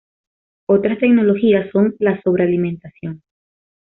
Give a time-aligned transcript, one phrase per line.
[0.65, 3.21] Otras tecnologías son la sobrealimentación.